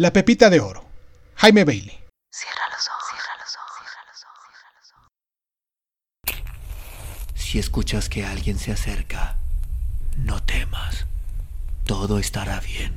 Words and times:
La 0.00 0.14
Pepita 0.14 0.48
de 0.48 0.60
Oro. 0.60 0.82
Jaime 1.34 1.62
Bailey. 1.62 2.00
Cierra 2.32 2.62
los 2.72 2.88
ojos, 2.88 3.04
cierra 3.10 3.36
los 3.38 3.54
ojos, 3.54 3.86
cierra 3.90 4.02
los 4.08 4.24
ojos, 4.24 4.48
cierra 4.56 4.80
los 4.80 4.92
ojos. 6.32 7.42
Si 7.42 7.58
escuchas 7.58 8.08
que 8.08 8.24
alguien 8.24 8.58
se 8.58 8.72
acerca, 8.72 9.36
no 10.16 10.42
temas. 10.42 11.04
Todo 11.84 12.18
estará 12.18 12.60
bien. 12.60 12.94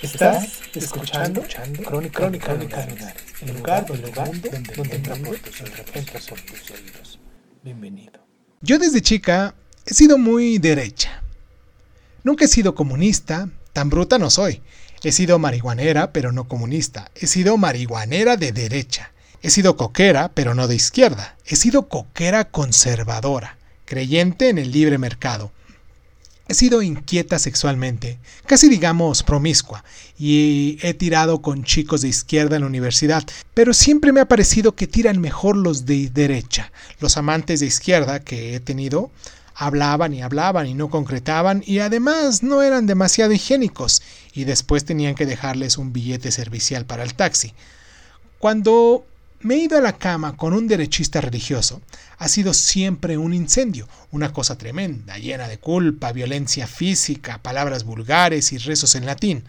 Estás 0.00 0.60
escuchando 0.74 1.42
Crónica, 1.84 2.20
Crónica, 2.20 2.46
Crónica 2.54 3.14
el 3.40 3.56
lugar 3.56 3.84
donde 3.84 4.08
el 4.08 4.14
mundo, 4.14 4.48
donde 4.76 4.96
entra 4.96 5.16
por 5.16 5.38
tus 5.38 5.60
oídos, 5.60 5.80
entra 5.92 6.20
por 6.20 6.40
tus 6.40 6.70
oídos. 6.70 7.18
Bienvenido. 7.64 8.20
Yo 8.60 8.78
desde 8.78 9.02
chica 9.02 9.56
he 9.84 9.94
sido 9.94 10.16
muy 10.16 10.58
derecha. 10.58 11.24
Nunca 12.22 12.44
he 12.44 12.48
sido 12.48 12.76
comunista, 12.76 13.48
tan 13.72 13.90
bruta 13.90 14.18
no 14.18 14.30
soy. 14.30 14.62
He 15.02 15.10
sido 15.10 15.40
marihuanera, 15.40 16.12
pero 16.12 16.30
no 16.30 16.46
comunista. 16.46 17.10
He 17.16 17.26
sido 17.26 17.56
marihuanera 17.56 18.36
de 18.36 18.52
derecha. 18.52 19.12
He 19.42 19.50
sido 19.50 19.76
coquera, 19.76 20.30
pero 20.32 20.54
no 20.54 20.68
de 20.68 20.76
izquierda. 20.76 21.36
He 21.44 21.56
sido 21.56 21.88
coquera 21.88 22.50
conservadora, 22.50 23.58
creyente 23.84 24.48
en 24.48 24.58
el 24.58 24.70
libre 24.70 24.96
mercado. 24.98 25.50
He 26.50 26.54
sido 26.54 26.80
inquieta 26.80 27.38
sexualmente, 27.38 28.18
casi 28.46 28.70
digamos 28.70 29.22
promiscua, 29.22 29.84
y 30.18 30.78
he 30.80 30.94
tirado 30.94 31.42
con 31.42 31.62
chicos 31.62 32.00
de 32.00 32.08
izquierda 32.08 32.56
en 32.56 32.62
la 32.62 32.68
universidad, 32.68 33.22
pero 33.52 33.74
siempre 33.74 34.12
me 34.12 34.20
ha 34.20 34.28
parecido 34.28 34.74
que 34.74 34.86
tiran 34.86 35.20
mejor 35.20 35.58
los 35.58 35.84
de 35.84 36.08
derecha. 36.08 36.72
Los 37.00 37.18
amantes 37.18 37.60
de 37.60 37.66
izquierda 37.66 38.20
que 38.20 38.54
he 38.54 38.60
tenido 38.60 39.10
hablaban 39.54 40.14
y 40.14 40.22
hablaban 40.22 40.66
y 40.66 40.72
no 40.72 40.88
concretaban 40.88 41.62
y 41.66 41.80
además 41.80 42.42
no 42.42 42.62
eran 42.62 42.86
demasiado 42.86 43.32
higiénicos 43.32 44.02
y 44.32 44.44
después 44.44 44.86
tenían 44.86 45.16
que 45.16 45.26
dejarles 45.26 45.76
un 45.76 45.92
billete 45.92 46.30
servicial 46.30 46.86
para 46.86 47.02
el 47.02 47.12
taxi. 47.12 47.52
Cuando 48.38 49.04
me 49.40 49.54
he 49.54 49.58
ido 49.58 49.78
a 49.78 49.80
la 49.80 49.96
cama 49.96 50.36
con 50.36 50.52
un 50.52 50.66
derechista 50.66 51.20
religioso. 51.20 51.80
Ha 52.18 52.28
sido 52.28 52.52
siempre 52.52 53.16
un 53.18 53.32
incendio, 53.32 53.88
una 54.10 54.32
cosa 54.32 54.58
tremenda, 54.58 55.16
llena 55.18 55.46
de 55.46 55.58
culpa, 55.58 56.12
violencia 56.12 56.66
física, 56.66 57.38
palabras 57.38 57.84
vulgares 57.84 58.52
y 58.52 58.58
rezos 58.58 58.96
en 58.96 59.06
latín. 59.06 59.44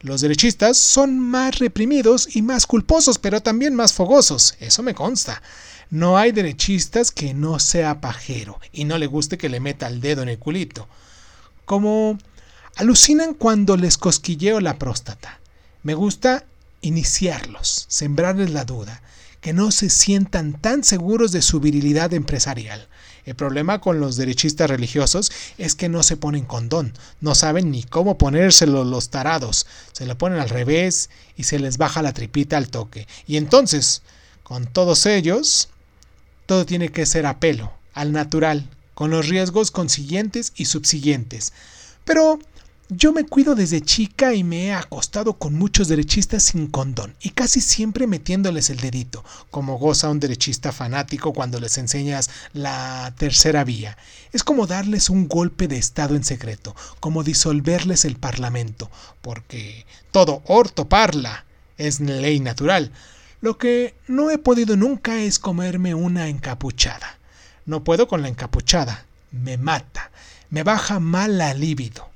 Los 0.00 0.20
derechistas 0.20 0.76
son 0.76 1.18
más 1.18 1.58
reprimidos 1.58 2.36
y 2.36 2.42
más 2.42 2.66
culposos, 2.66 3.18
pero 3.18 3.42
también 3.42 3.74
más 3.74 3.92
fogosos, 3.92 4.54
eso 4.60 4.82
me 4.82 4.94
consta. 4.94 5.42
No 5.90 6.18
hay 6.18 6.32
derechistas 6.32 7.10
que 7.10 7.34
no 7.34 7.58
sea 7.58 8.00
pajero 8.00 8.60
y 8.72 8.84
no 8.84 8.98
le 8.98 9.06
guste 9.06 9.38
que 9.38 9.48
le 9.48 9.60
meta 9.60 9.88
el 9.88 10.00
dedo 10.00 10.22
en 10.22 10.28
el 10.28 10.38
culito. 10.38 10.86
Como 11.64 12.18
alucinan 12.76 13.34
cuando 13.34 13.76
les 13.76 13.98
cosquilleo 13.98 14.60
la 14.60 14.78
próstata. 14.78 15.40
Me 15.82 15.94
gusta 15.94 16.44
iniciarlos, 16.80 17.86
sembrarles 17.88 18.50
la 18.50 18.64
duda, 18.64 19.02
que 19.46 19.52
no 19.52 19.70
se 19.70 19.90
sientan 19.90 20.54
tan 20.54 20.82
seguros 20.82 21.30
de 21.30 21.40
su 21.40 21.60
virilidad 21.60 22.12
empresarial. 22.12 22.88
El 23.24 23.36
problema 23.36 23.80
con 23.80 24.00
los 24.00 24.16
derechistas 24.16 24.68
religiosos 24.68 25.30
es 25.56 25.76
que 25.76 25.88
no 25.88 26.02
se 26.02 26.16
ponen 26.16 26.44
condón, 26.44 26.94
no 27.20 27.36
saben 27.36 27.70
ni 27.70 27.84
cómo 27.84 28.18
ponérselo 28.18 28.82
los 28.82 29.08
tarados, 29.10 29.68
se 29.92 30.04
lo 30.04 30.18
ponen 30.18 30.40
al 30.40 30.48
revés 30.48 31.10
y 31.36 31.44
se 31.44 31.60
les 31.60 31.78
baja 31.78 32.02
la 32.02 32.12
tripita 32.12 32.56
al 32.56 32.70
toque. 32.70 33.06
Y 33.28 33.36
entonces, 33.36 34.02
con 34.42 34.66
todos 34.66 35.06
ellos, 35.06 35.68
todo 36.46 36.66
tiene 36.66 36.88
que 36.88 37.06
ser 37.06 37.24
a 37.24 37.38
pelo, 37.38 37.72
al 37.94 38.10
natural, 38.10 38.68
con 38.94 39.12
los 39.12 39.28
riesgos 39.28 39.70
consiguientes 39.70 40.54
y 40.56 40.64
subsiguientes. 40.64 41.52
Pero 42.04 42.40
yo 42.88 43.12
me 43.12 43.24
cuido 43.24 43.56
desde 43.56 43.80
chica 43.80 44.32
y 44.34 44.44
me 44.44 44.66
he 44.66 44.72
acostado 44.72 45.34
con 45.34 45.54
muchos 45.54 45.88
derechistas 45.88 46.44
sin 46.44 46.68
condón 46.68 47.16
y 47.20 47.30
casi 47.30 47.60
siempre 47.60 48.06
metiéndoles 48.06 48.70
el 48.70 48.76
dedito, 48.76 49.24
como 49.50 49.76
goza 49.76 50.08
un 50.08 50.20
derechista 50.20 50.70
fanático 50.70 51.32
cuando 51.32 51.58
les 51.58 51.78
enseñas 51.78 52.30
la 52.52 53.12
tercera 53.18 53.64
vía. 53.64 53.98
Es 54.32 54.44
como 54.44 54.68
darles 54.68 55.10
un 55.10 55.26
golpe 55.26 55.66
de 55.66 55.78
Estado 55.78 56.14
en 56.14 56.22
secreto, 56.22 56.76
como 57.00 57.24
disolverles 57.24 58.04
el 58.04 58.14
Parlamento, 58.14 58.88
porque 59.20 59.84
todo 60.12 60.42
orto 60.46 60.88
parla 60.88 61.44
es 61.78 61.98
ley 61.98 62.38
natural. 62.38 62.92
Lo 63.40 63.58
que 63.58 63.96
no 64.06 64.30
he 64.30 64.38
podido 64.38 64.76
nunca 64.76 65.18
es 65.18 65.40
comerme 65.40 65.96
una 65.96 66.28
encapuchada. 66.28 67.18
No 67.64 67.82
puedo 67.82 68.06
con 68.06 68.22
la 68.22 68.28
encapuchada, 68.28 69.06
me 69.32 69.58
mata, 69.58 70.12
me 70.50 70.62
baja 70.62 71.00
mal 71.00 71.38
la 71.38 71.52
libido 71.52 72.14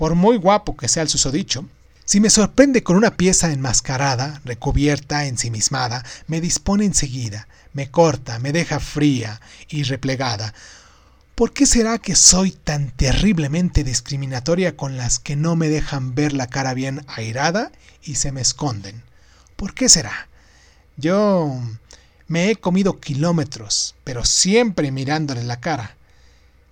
por 0.00 0.14
muy 0.14 0.38
guapo 0.38 0.78
que 0.78 0.88
sea 0.88 1.02
el 1.02 1.10
susodicho, 1.10 1.66
si 2.06 2.20
me 2.20 2.30
sorprende 2.30 2.82
con 2.82 2.96
una 2.96 3.18
pieza 3.18 3.52
enmascarada, 3.52 4.40
recubierta, 4.46 5.26
ensimismada, 5.26 6.02
me 6.26 6.40
dispone 6.40 6.86
enseguida, 6.86 7.48
me 7.74 7.90
corta, 7.90 8.38
me 8.38 8.50
deja 8.50 8.80
fría 8.80 9.42
y 9.68 9.82
replegada. 9.82 10.54
¿Por 11.34 11.52
qué 11.52 11.66
será 11.66 11.98
que 11.98 12.16
soy 12.16 12.52
tan 12.52 12.92
terriblemente 12.92 13.84
discriminatoria 13.84 14.74
con 14.74 14.96
las 14.96 15.18
que 15.18 15.36
no 15.36 15.54
me 15.54 15.68
dejan 15.68 16.14
ver 16.14 16.32
la 16.32 16.46
cara 16.46 16.72
bien 16.72 17.04
airada 17.06 17.70
y 18.02 18.14
se 18.14 18.32
me 18.32 18.40
esconden? 18.40 19.02
¿Por 19.56 19.74
qué 19.74 19.90
será? 19.90 20.28
Yo 20.96 21.60
me 22.26 22.48
he 22.50 22.56
comido 22.56 23.00
kilómetros, 23.00 23.96
pero 24.04 24.24
siempre 24.24 24.92
mirándole 24.92 25.44
la 25.44 25.60
cara. 25.60 25.94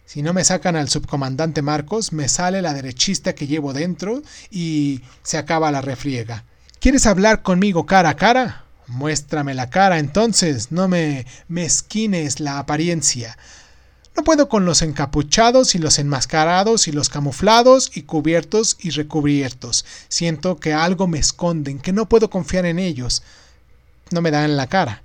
Si 0.08 0.22
no 0.22 0.32
me 0.32 0.42
sacan 0.42 0.74
al 0.74 0.88
subcomandante 0.88 1.60
Marcos, 1.60 2.14
me 2.14 2.30
sale 2.30 2.62
la 2.62 2.72
derechista 2.72 3.34
que 3.34 3.46
llevo 3.46 3.74
dentro 3.74 4.22
y 4.50 5.02
se 5.22 5.36
acaba 5.36 5.70
la 5.70 5.82
refriega. 5.82 6.44
¿Quieres 6.80 7.04
hablar 7.04 7.42
conmigo 7.42 7.84
cara 7.84 8.08
a 8.08 8.16
cara? 8.16 8.64
Muéstrame 8.86 9.52
la 9.52 9.68
cara 9.68 9.98
entonces, 9.98 10.72
no 10.72 10.88
me 10.88 11.26
mezquines 11.48 12.40
la 12.40 12.58
apariencia. 12.58 13.36
No 14.16 14.24
puedo 14.24 14.48
con 14.48 14.64
los 14.64 14.80
encapuchados 14.80 15.74
y 15.74 15.78
los 15.78 15.98
enmascarados 15.98 16.88
y 16.88 16.92
los 16.92 17.10
camuflados 17.10 17.94
y 17.94 18.04
cubiertos 18.04 18.78
y 18.80 18.88
recubiertos. 18.88 19.84
Siento 20.08 20.56
que 20.56 20.72
algo 20.72 21.06
me 21.06 21.18
esconden, 21.18 21.80
que 21.80 21.92
no 21.92 22.08
puedo 22.08 22.30
confiar 22.30 22.64
en 22.64 22.78
ellos. 22.78 23.22
No 24.10 24.22
me 24.22 24.30
dan 24.30 24.56
la 24.56 24.68
cara 24.68 25.02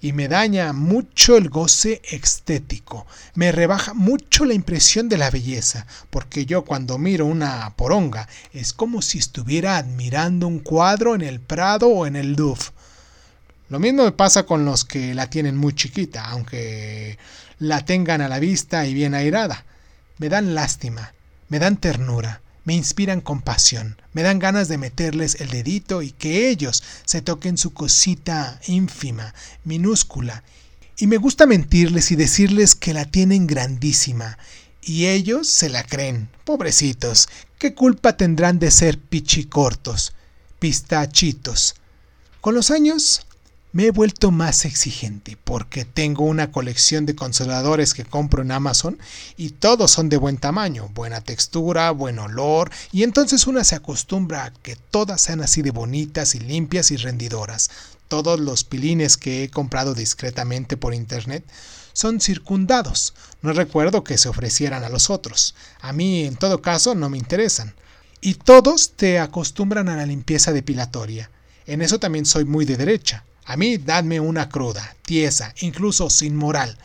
y 0.00 0.12
me 0.12 0.28
daña 0.28 0.72
mucho 0.72 1.36
el 1.36 1.48
goce 1.48 2.00
estético, 2.10 3.06
me 3.34 3.52
rebaja 3.52 3.92
mucho 3.92 4.44
la 4.44 4.54
impresión 4.54 5.08
de 5.08 5.18
la 5.18 5.30
belleza, 5.30 5.86
porque 6.08 6.46
yo 6.46 6.64
cuando 6.64 6.98
miro 6.98 7.26
una 7.26 7.74
poronga 7.76 8.28
es 8.52 8.72
como 8.72 9.02
si 9.02 9.18
estuviera 9.18 9.76
admirando 9.76 10.46
un 10.46 10.60
cuadro 10.60 11.14
en 11.14 11.22
el 11.22 11.40
Prado 11.40 11.88
o 11.88 12.06
en 12.06 12.16
el 12.16 12.32
Louvre. 12.32 12.64
Lo 13.68 13.78
mismo 13.78 14.04
me 14.04 14.12
pasa 14.12 14.44
con 14.44 14.64
los 14.64 14.84
que 14.84 15.14
la 15.14 15.28
tienen 15.28 15.56
muy 15.56 15.74
chiquita, 15.74 16.24
aunque 16.26 17.18
la 17.58 17.84
tengan 17.84 18.20
a 18.20 18.28
la 18.28 18.40
vista 18.40 18.86
y 18.86 18.94
bien 18.94 19.14
airada. 19.14 19.64
Me 20.18 20.28
dan 20.28 20.54
lástima, 20.54 21.12
me 21.48 21.58
dan 21.58 21.76
ternura, 21.76 22.40
me 22.64 22.74
inspiran 22.74 23.20
compasión, 23.20 24.00
me 24.12 24.22
dan 24.22 24.38
ganas 24.38 24.68
de 24.68 24.78
meterles 24.78 25.40
el 25.40 25.50
dedito 25.50 26.02
y 26.02 26.12
que 26.12 26.48
ellos 26.48 26.82
se 27.04 27.22
toquen 27.22 27.56
su 27.56 27.72
cosita 27.72 28.60
ínfima, 28.66 29.34
minúscula. 29.64 30.44
Y 30.96 31.06
me 31.06 31.16
gusta 31.16 31.46
mentirles 31.46 32.10
y 32.10 32.16
decirles 32.16 32.74
que 32.74 32.92
la 32.92 33.06
tienen 33.06 33.46
grandísima. 33.46 34.38
Y 34.82 35.06
ellos 35.06 35.48
se 35.48 35.68
la 35.68 35.82
creen, 35.82 36.28
pobrecitos. 36.44 37.28
¿Qué 37.58 37.74
culpa 37.74 38.16
tendrán 38.16 38.58
de 38.58 38.70
ser 38.70 38.98
pichicortos, 38.98 40.12
pistachitos? 40.58 41.76
Con 42.40 42.54
los 42.54 42.70
años 42.70 43.26
me 43.72 43.86
he 43.86 43.90
vuelto 43.92 44.32
más 44.32 44.64
exigente 44.64 45.38
porque 45.44 45.84
tengo 45.84 46.24
una 46.24 46.50
colección 46.50 47.06
de 47.06 47.14
consoladores 47.14 47.94
que 47.94 48.04
compro 48.04 48.42
en 48.42 48.50
Amazon 48.50 48.98
y 49.36 49.50
todos 49.50 49.92
son 49.92 50.08
de 50.08 50.16
buen 50.16 50.38
tamaño, 50.38 50.88
buena 50.92 51.20
textura, 51.20 51.92
buen 51.92 52.18
olor 52.18 52.72
y 52.90 53.04
entonces 53.04 53.46
una 53.46 53.62
se 53.62 53.76
acostumbra 53.76 54.44
a 54.44 54.52
que 54.52 54.74
todas 54.74 55.20
sean 55.20 55.40
así 55.40 55.62
de 55.62 55.70
bonitas 55.70 56.34
y 56.34 56.40
limpias 56.40 56.90
y 56.90 56.96
rendidoras. 56.96 57.70
Todos 58.08 58.40
los 58.40 58.64
pilines 58.64 59.16
que 59.16 59.44
he 59.44 59.50
comprado 59.50 59.94
discretamente 59.94 60.76
por 60.76 60.92
internet 60.92 61.44
son 61.92 62.20
circundados. 62.20 63.14
No 63.40 63.52
recuerdo 63.52 64.02
que 64.02 64.18
se 64.18 64.28
ofrecieran 64.28 64.82
a 64.82 64.88
los 64.88 65.10
otros. 65.10 65.54
A 65.80 65.92
mí 65.92 66.24
en 66.24 66.34
todo 66.34 66.60
caso 66.60 66.96
no 66.96 67.08
me 67.08 67.18
interesan. 67.18 67.74
Y 68.20 68.34
todos 68.34 68.96
te 68.96 69.20
acostumbran 69.20 69.88
a 69.88 69.96
la 69.96 70.06
limpieza 70.06 70.52
depilatoria. 70.52 71.30
En 71.66 71.82
eso 71.82 72.00
también 72.00 72.26
soy 72.26 72.44
muy 72.44 72.64
de 72.64 72.76
derecha. 72.76 73.24
A 73.50 73.56
mí 73.56 73.78
dadme 73.78 74.20
una 74.20 74.48
cruda, 74.48 74.94
tiesa, 75.02 75.52
incluso 75.60 76.08
sin 76.08 76.36
moral. 76.36 76.78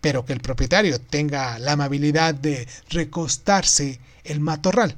pero 0.00 0.24
que 0.24 0.32
el 0.32 0.40
propietario 0.40 1.00
tenga 1.00 1.58
la 1.58 1.72
amabilidad 1.72 2.34
de 2.34 2.66
recostarse 2.88 4.00
el 4.24 4.40
matorral. 4.40 4.96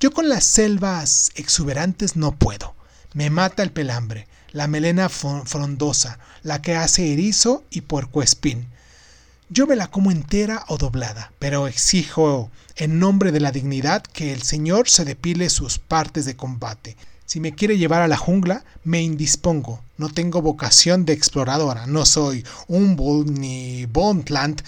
Yo 0.00 0.12
con 0.12 0.28
las 0.28 0.44
selvas 0.44 1.30
exuberantes 1.34 2.14
no 2.14 2.32
puedo. 2.32 2.74
Me 3.14 3.30
mata 3.30 3.62
el 3.62 3.72
pelambre, 3.72 4.28
la 4.52 4.68
melena 4.68 5.08
frondosa, 5.08 6.18
la 6.42 6.62
que 6.62 6.76
hace 6.76 7.12
erizo 7.12 7.64
y 7.70 7.80
puercoespín. 7.80 8.68
Yo 9.48 9.66
me 9.66 9.76
la 9.76 9.90
como 9.90 10.10
entera 10.10 10.64
o 10.68 10.76
doblada, 10.76 11.32
pero 11.38 11.66
exijo, 11.66 12.50
en 12.76 12.98
nombre 12.98 13.32
de 13.32 13.40
la 13.40 13.50
dignidad, 13.50 14.02
que 14.02 14.32
el 14.32 14.42
Señor 14.42 14.88
se 14.90 15.04
depile 15.06 15.48
sus 15.48 15.78
partes 15.78 16.26
de 16.26 16.36
combate. 16.36 16.96
Si 17.28 17.40
me 17.40 17.54
quiere 17.54 17.76
llevar 17.76 18.00
a 18.00 18.08
la 18.08 18.16
jungla, 18.16 18.64
me 18.84 19.02
indispongo. 19.02 19.82
No 19.98 20.08
tengo 20.08 20.40
vocación 20.40 21.04
de 21.04 21.12
exploradora, 21.12 21.86
no 21.86 22.06
soy 22.06 22.42
un 22.68 22.96
bull 22.96 23.34
ni 23.34 23.84
Bondland. 23.84 24.62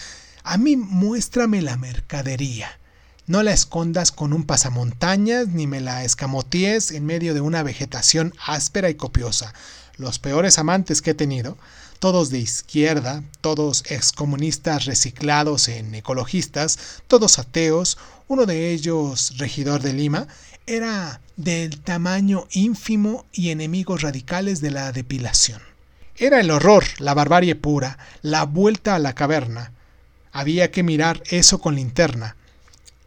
A 0.45 0.59
mí 0.59 0.77
muéstrame 0.77 1.63
la 1.63 1.79
mercadería. 1.79 2.79
No 3.27 3.43
la 3.43 3.53
escondas 3.53 4.13
con 4.13 4.35
un 4.35 4.45
pasamontañas 4.45 5.49
ni 5.49 5.67
me 5.67 5.81
la 5.81 6.05
escamotees 6.05 6.91
en 6.91 7.07
medio 7.07 7.33
de 7.33 7.41
una 7.41 7.63
vegetación 7.63 8.35
áspera 8.47 8.91
y 8.91 8.95
copiosa. 8.95 9.55
Los 9.97 10.19
peores 10.19 10.59
amantes 10.59 11.01
que 11.01 11.13
he 11.13 11.15
tenido, 11.15 11.57
todos 11.99 12.29
de 12.29 12.41
izquierda, 12.41 13.23
todos 13.41 13.85
excomunistas 13.89 14.85
reciclados 14.85 15.69
en 15.69 15.95
ecologistas, 15.95 16.79
todos 17.09 17.39
ateos, 17.39 17.97
uno 18.29 18.45
de 18.45 18.71
ellos 18.71 19.39
regidor 19.39 19.81
de 19.81 19.93
Lima, 19.93 20.29
era 20.71 21.21
del 21.37 21.81
tamaño 21.81 22.47
ínfimo 22.53 23.27
y 23.33 23.51
enemigos 23.51 24.03
radicales 24.03 24.61
de 24.61 24.71
la 24.71 24.93
depilación. 24.93 25.61
Era 26.17 26.39
el 26.39 26.51
horror, 26.51 26.85
la 26.99 27.13
barbarie 27.13 27.57
pura, 27.57 27.99
la 28.23 28.45
vuelta 28.45 28.95
a 28.95 29.01
la 29.01 29.15
caverna. 29.15 29.73
Había 30.31 30.71
que 30.71 30.85
mirar 30.85 31.23
eso 31.31 31.59
con 31.59 31.75
linterna. 31.75 32.37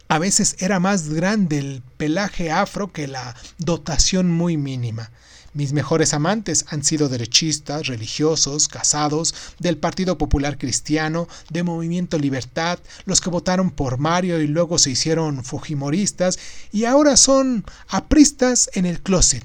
A 0.08 0.18
veces 0.18 0.56
era 0.58 0.78
más 0.78 1.08
grande 1.08 1.58
el 1.58 1.82
pelaje 1.96 2.50
afro 2.50 2.92
que 2.92 3.08
la 3.08 3.34
dotación 3.56 4.30
muy 4.30 4.58
mínima. 4.58 5.10
Mis 5.54 5.72
mejores 5.72 6.14
amantes 6.14 6.64
han 6.68 6.82
sido 6.82 7.08
derechistas, 7.08 7.86
religiosos, 7.86 8.66
casados, 8.66 9.36
del 9.60 9.78
Partido 9.78 10.18
Popular 10.18 10.58
Cristiano, 10.58 11.28
de 11.48 11.62
Movimiento 11.62 12.18
Libertad, 12.18 12.80
los 13.04 13.20
que 13.20 13.30
votaron 13.30 13.70
por 13.70 13.98
Mario 13.98 14.40
y 14.40 14.48
luego 14.48 14.78
se 14.78 14.90
hicieron 14.90 15.44
fujimoristas 15.44 16.40
y 16.72 16.86
ahora 16.86 17.16
son 17.16 17.64
apristas 17.86 18.68
en 18.74 18.84
el 18.84 19.00
closet. 19.00 19.44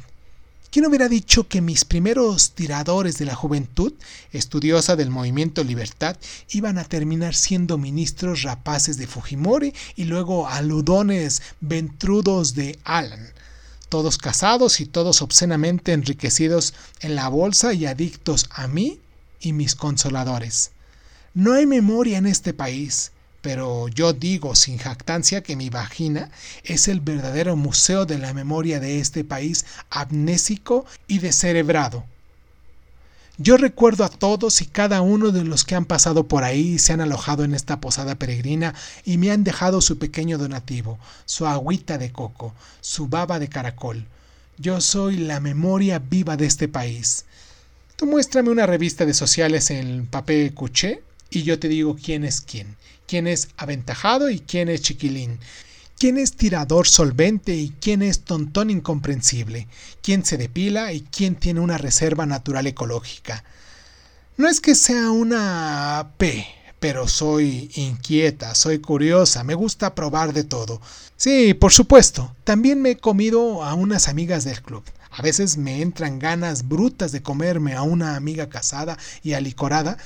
¿Quién 0.72 0.88
hubiera 0.88 1.10
dicho 1.10 1.48
que 1.48 1.62
mis 1.62 1.86
primeros 1.86 2.52
tiradores 2.52 3.20
de 3.20 3.26
la 3.26 3.36
juventud, 3.36 3.94
estudiosa 4.32 4.96
del 4.96 5.12
movimiento 5.12 5.64
Libertad, 5.64 6.18
iban 6.50 6.80
a 6.80 6.86
terminar 6.86 7.36
siendo 7.36 7.78
ministros 7.78 8.42
rapaces 8.42 8.98
de 8.98 9.06
Fujimori 9.06 9.76
y 9.96 10.06
luego 10.06 10.48
aludones 10.48 11.44
ventrudos 11.60 12.56
de 12.56 12.80
Alan? 12.84 13.32
Todos 13.90 14.18
casados 14.18 14.80
y 14.80 14.86
todos 14.86 15.22
obscenamente 15.22 15.94
enriquecidos 15.94 16.74
en 17.02 17.16
la 17.16 17.28
bolsa 17.28 17.74
y 17.74 17.86
adictos 17.86 18.48
a 18.52 18.68
mí 18.68 19.00
y 19.40 19.54
mis 19.54 19.76
consoladores. 19.76 20.72
No 21.34 21.54
hay 21.54 21.66
memoria 21.66 22.18
en 22.18 22.26
este 22.26 22.54
país, 22.54 23.12
pero 23.42 23.88
yo 23.88 24.14
digo 24.14 24.56
sin 24.56 24.78
jactancia 24.78 25.42
que 25.42 25.56
mi 25.56 25.70
vagina 25.70 26.30
es 26.64 26.88
el 26.88 27.00
verdadero 27.00 27.56
museo 27.56 28.06
de 28.06 28.18
la 28.18 28.34
memoria 28.34 28.80
de 28.80 29.00
este 29.00 29.24
país 29.24 29.66
amnésico 29.90 30.86
y 31.08 31.20
descerebrado. 31.20 32.06
Yo 33.42 33.56
recuerdo 33.56 34.04
a 34.04 34.10
todos 34.10 34.62
y 34.62 34.66
cada 34.66 35.00
uno 35.00 35.32
de 35.32 35.46
los 35.46 35.64
que 35.64 35.74
han 35.74 35.86
pasado 35.86 36.28
por 36.28 36.44
ahí 36.44 36.74
y 36.74 36.80
se 36.80 36.92
han 36.92 37.00
alojado 37.00 37.46
en 37.46 37.56
esta 37.56 37.80
posada 37.80 38.16
peregrina 38.16 38.76
y 39.06 39.18
me 39.18 39.32
han 39.32 39.46
dejado 39.46 39.80
su 39.80 39.98
pequeño 39.98 40.38
donativo, 40.38 41.00
su 41.24 41.48
agüita 41.48 41.98
de 41.98 42.12
coco, 42.12 42.54
su 42.82 43.08
baba 43.08 43.40
de 43.40 43.48
caracol. 43.48 44.06
Yo 44.58 44.82
soy 44.82 45.16
la 45.16 45.40
memoria 45.40 46.00
viva 46.00 46.36
de 46.36 46.48
este 46.48 46.68
país. 46.68 47.24
Tú 47.96 48.08
muéstrame 48.08 48.50
una 48.50 48.66
revista 48.66 49.06
de 49.06 49.14
sociales 49.14 49.72
en 49.72 50.06
papel 50.06 50.54
cuché 50.54 51.02
y 51.30 51.44
yo 51.44 51.58
te 51.60 51.70
digo 51.70 51.96
quién 51.96 52.26
es 52.26 52.42
quién 52.42 52.76
quién 53.10 53.26
es 53.26 53.48
aventajado 53.58 54.30
y 54.30 54.40
quién 54.40 54.70
es 54.70 54.84
chiquilín, 54.84 55.40
quién 56.00 56.18
es 56.18 56.32
tirador 56.38 56.88
solvente 56.88 57.54
y 57.54 57.76
quién 57.82 58.02
es 58.02 58.22
tontón 58.22 58.70
incomprensible, 58.70 59.68
quién 60.02 60.26
se 60.26 60.38
depila 60.38 60.94
y 60.94 61.02
quién 61.02 61.36
tiene 61.36 61.60
una 61.60 61.78
reserva 61.78 62.26
natural 62.26 62.66
ecológica. 62.68 63.44
No 64.38 64.48
es 64.48 64.62
que 64.62 64.76
sea 64.76 65.12
una 65.12 66.14
P, 66.18 66.48
pero 66.80 67.10
soy 67.10 67.70
inquieta, 67.76 68.56
soy 68.56 68.80
curiosa, 68.80 69.44
me 69.44 69.56
gusta 69.56 69.94
probar 69.94 70.32
de 70.32 70.46
todo. 70.46 70.82
Sí, 71.18 71.54
por 71.54 71.74
supuesto, 71.74 72.34
también 72.46 72.82
me 72.82 72.92
he 72.92 72.98
comido 72.98 73.66
a 73.66 73.74
unas 73.74 74.08
amigas 74.08 74.46
del 74.46 74.62
club. 74.62 74.86
A 75.12 75.22
veces 75.22 75.58
me 75.58 75.82
entran 75.82 76.18
ganas 76.18 76.70
brutas 76.70 77.12
de 77.12 77.22
comerme 77.22 77.74
a 77.74 77.82
una 77.82 78.16
amiga 78.16 78.48
casada 78.48 78.98
y 79.22 79.34
alicorada 79.34 79.98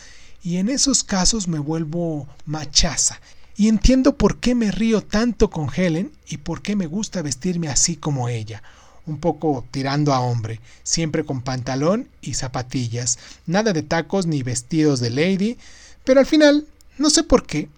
y 0.41 0.57
en 0.57 0.69
esos 0.69 1.03
casos 1.03 1.47
me 1.47 1.59
vuelvo 1.59 2.27
machaza. 2.45 3.19
Y 3.55 3.67
entiendo 3.67 4.17
por 4.17 4.39
qué 4.39 4.55
me 4.55 4.71
río 4.71 5.01
tanto 5.01 5.49
con 5.49 5.69
Helen 5.73 6.11
y 6.27 6.37
por 6.37 6.61
qué 6.61 6.75
me 6.75 6.87
gusta 6.87 7.21
vestirme 7.21 7.69
así 7.69 7.95
como 7.95 8.29
ella. 8.29 8.63
Un 9.05 9.19
poco 9.19 9.65
tirando 9.69 10.13
a 10.13 10.21
hombre, 10.21 10.59
siempre 10.83 11.23
con 11.23 11.41
pantalón 11.41 12.07
y 12.21 12.33
zapatillas, 12.33 13.19
nada 13.45 13.73
de 13.73 13.83
tacos 13.83 14.25
ni 14.25 14.43
vestidos 14.43 14.99
de 14.99 15.09
lady, 15.09 15.57
pero 16.03 16.19
al 16.19 16.25
final, 16.25 16.65
no 16.97 17.09
sé 17.09 17.23
por 17.23 17.45
qué, 17.45 17.69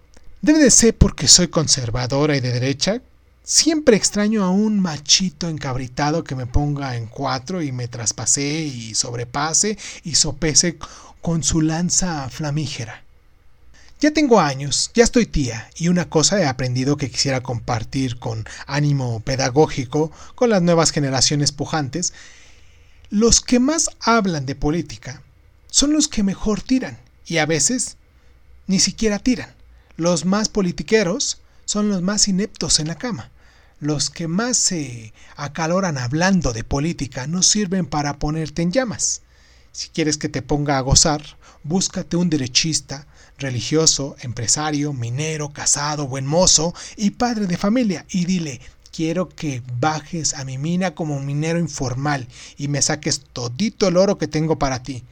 debe 0.41 0.59
de 0.59 0.71
ser 0.71 0.95
porque 0.95 1.27
soy 1.27 1.47
conservadora 1.47 2.37
y 2.37 2.41
de 2.41 2.51
derecha, 2.51 3.01
Siempre 3.47 3.95
extraño 3.95 4.43
a 4.43 4.49
un 4.49 4.79
machito 4.79 5.47
encabritado 5.49 6.23
que 6.23 6.33
me 6.33 6.47
ponga 6.47 6.97
en 6.97 7.05
cuatro 7.05 7.61
y 7.61 7.71
me 7.71 7.87
traspase 7.87 8.41
y 8.41 8.95
sobrepase 8.95 9.77
y 10.03 10.15
sopese 10.15 10.79
con 11.21 11.43
su 11.43 11.61
lanza 11.61 12.27
flamígera. 12.31 13.04
Ya 14.01 14.11
tengo 14.11 14.41
años, 14.41 14.91
ya 14.93 15.05
estoy 15.05 15.25
tía, 15.25 15.69
y 15.77 15.87
una 15.87 16.09
cosa 16.09 16.39
he 16.39 16.45
aprendido 16.45 16.97
que 16.97 17.09
quisiera 17.09 17.41
compartir 17.41 18.19
con 18.19 18.45
ánimo 18.67 19.21
pedagógico 19.21 20.11
con 20.35 20.49
las 20.49 20.61
nuevas 20.61 20.91
generaciones 20.91 21.53
pujantes. 21.53 22.13
Los 23.09 23.39
que 23.39 23.59
más 23.59 23.89
hablan 24.01 24.45
de 24.45 24.55
política 24.55 25.21
son 25.67 25.93
los 25.93 26.09
que 26.09 26.23
mejor 26.23 26.61
tiran, 26.61 26.99
y 27.25 27.37
a 27.37 27.45
veces 27.45 27.95
ni 28.67 28.79
siquiera 28.79 29.17
tiran. 29.17 29.55
Los 29.95 30.25
más 30.25 30.49
politiqueros 30.49 31.39
son 31.63 31.87
los 31.87 32.01
más 32.01 32.27
ineptos 32.27 32.81
en 32.81 32.89
la 32.89 32.95
cama. 32.95 33.31
Los 33.79 34.09
que 34.09 34.27
más 34.27 34.57
se 34.57 35.13
acaloran 35.37 35.97
hablando 35.97 36.51
de 36.51 36.65
política 36.65 37.27
no 37.27 37.41
sirven 37.43 37.85
para 37.85 38.19
ponerte 38.19 38.61
en 38.61 38.73
llamas. 38.73 39.21
Si 39.71 39.87
quieres 39.89 40.17
que 40.17 40.29
te 40.29 40.41
ponga 40.41 40.77
a 40.77 40.81
gozar, 40.81 41.21
búscate 41.63 42.17
un 42.17 42.29
derechista, 42.29 43.07
religioso, 43.37 44.15
empresario, 44.21 44.93
minero, 44.93 45.49
casado, 45.51 46.07
buen 46.07 46.25
mozo 46.25 46.73
y 46.95 47.11
padre 47.11 47.47
de 47.47 47.57
familia 47.57 48.05
y 48.09 48.25
dile, 48.25 48.61
quiero 48.91 49.27
que 49.29 49.61
bajes 49.79 50.33
a 50.35 50.45
mi 50.45 50.57
mina 50.57 50.95
como 50.95 51.19
minero 51.19 51.59
informal 51.59 52.27
y 52.57 52.67
me 52.67 52.81
saques 52.81 53.21
todito 53.33 53.87
el 53.87 53.97
oro 53.97 54.17
que 54.17 54.27
tengo 54.27 54.57
para 54.57 54.83
ti. 54.83 55.03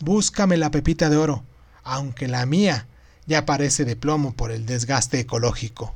Búscame 0.00 0.56
la 0.56 0.70
pepita 0.70 1.10
de 1.10 1.16
oro, 1.16 1.44
aunque 1.84 2.28
la 2.28 2.46
mía 2.46 2.86
ya 3.26 3.44
parece 3.44 3.84
de 3.84 3.96
plomo 3.96 4.32
por 4.32 4.50
el 4.50 4.64
desgaste 4.64 5.20
ecológico. 5.20 5.94